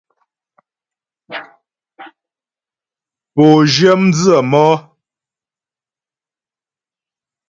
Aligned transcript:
Pǒ 3.33 3.43
zhyə 3.71 3.91
mdzə̌ 4.01 4.39
mɔ́. 4.51 4.71